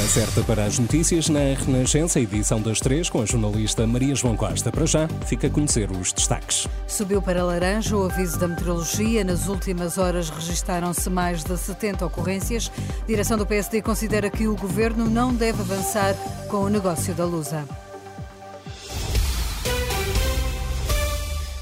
[0.00, 4.34] Hora certa para as notícias na Renascença, edição das três, com a jornalista Maria João
[4.34, 4.72] Costa.
[4.72, 6.66] Para já, fica a conhecer os destaques.
[6.88, 9.22] Subiu para laranja o aviso da meteorologia.
[9.22, 12.72] Nas últimas horas registaram-se mais de 70 ocorrências.
[13.02, 16.14] A direção do PSD considera que o governo não deve avançar
[16.48, 17.68] com o negócio da Lusa.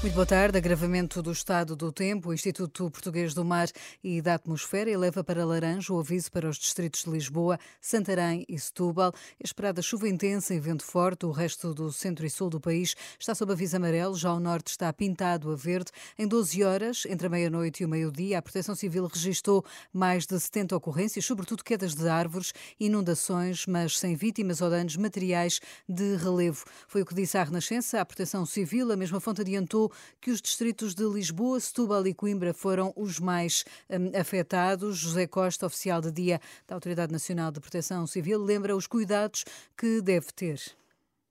[0.01, 0.57] Muito boa tarde.
[0.57, 2.29] Agravamento do estado do tempo.
[2.29, 3.67] O Instituto Português do Mar
[4.01, 8.57] e da Atmosfera eleva para laranja o aviso para os distritos de Lisboa, Santarém e
[8.57, 9.11] Setúbal.
[9.43, 11.25] Esperada chuva intensa e vento forte.
[11.25, 14.15] O resto do centro e sul do país está sob aviso amarelo.
[14.15, 15.91] Já o norte está pintado a verde.
[16.17, 20.39] Em 12 horas, entre a meia-noite e o meio-dia, a Proteção Civil registrou mais de
[20.39, 25.59] 70 ocorrências, sobretudo quedas de árvores, inundações, mas sem vítimas ou danos materiais
[25.89, 26.63] de relevo.
[26.87, 27.99] Foi o que disse à Renascença.
[27.99, 29.88] A Proteção Civil, a mesma fonte adiantou
[30.21, 34.97] que os distritos de Lisboa, Setúbal e Coimbra foram os mais um, afetados.
[34.97, 39.43] José Costa, oficial de dia da Autoridade Nacional de Proteção Civil, lembra os cuidados
[39.77, 40.57] que deve ter.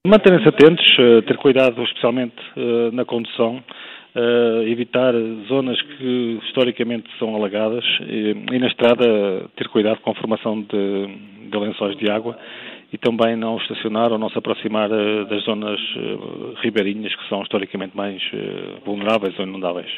[0.07, 5.13] Manterem-se atentos, eh, ter cuidado especialmente uh, na condução, uh, evitar
[5.49, 11.59] zonas que historicamente são alagadas e, na estrada ter cuidado com a formação de, de
[11.59, 12.39] lençóis de água
[12.93, 17.43] e também não estacionar ou não se aproximar eh, das zonas eh, ribeirinhas que são
[17.43, 19.91] historicamente mais eh, vulneráveis ou inundáveis.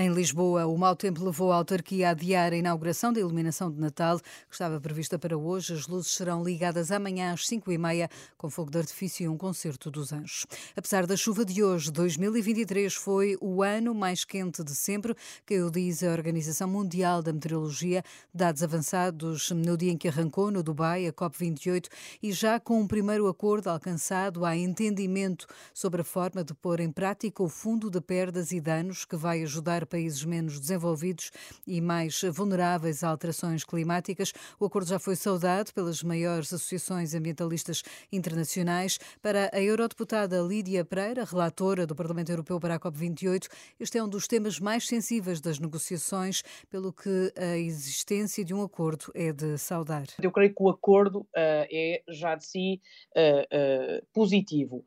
[0.00, 3.80] Em Lisboa, o mau tempo levou a autarquia a adiar a inauguração da iluminação de
[3.80, 5.74] Natal, que estava prevista para hoje.
[5.74, 10.12] As luzes serão ligadas amanhã às 5h30, com fogo de artifício e um concerto dos
[10.12, 10.46] anjos.
[10.76, 15.68] Apesar da chuva de hoje, 2023 foi o ano mais quente de sempre, que o
[15.68, 21.08] diz a Organização Mundial da Meteorologia, dados avançados no dia em que arrancou no Dubai
[21.08, 21.88] a COP28
[22.22, 26.92] e já com um primeiro acordo alcançado há entendimento sobre a forma de pôr em
[26.92, 31.30] prática o fundo de perdas e danos que vai ajudar países menos desenvolvidos
[31.66, 34.32] e mais vulneráveis a alterações climáticas.
[34.60, 37.82] O acordo já foi saudado pelas maiores associações ambientalistas
[38.12, 38.98] internacionais.
[39.20, 43.48] Para a eurodeputada Lídia Pereira, relatora do Parlamento Europeu para a COP28,
[43.80, 48.62] este é um dos temas mais sensíveis das negociações, pelo que a existência de um
[48.62, 50.06] acordo é de saudar.
[50.22, 52.80] Eu creio que o acordo uh, é já de si
[53.16, 54.84] uh, uh, positivo.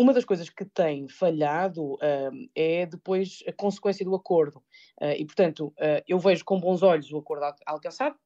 [0.00, 4.56] Uma das coisas que tem falhado uh, é depois a consequência do acordo.
[4.98, 8.16] Uh, e, portanto, uh, eu vejo com bons olhos o acordo alcançado.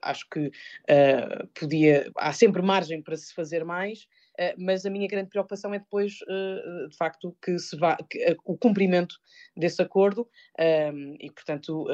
[0.00, 0.50] acho que
[1.52, 2.10] podia.
[2.16, 4.06] Há sempre margem para se fazer mais,
[4.56, 7.98] mas a minha grande preocupação é depois, de facto, que se vá.
[8.08, 9.16] Que, o cumprimento
[9.54, 10.26] desse acordo.
[11.20, 11.86] e, portanto,